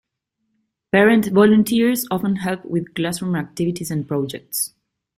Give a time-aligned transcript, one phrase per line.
[0.91, 4.73] Parent volunteers often help with classroom activities and projects.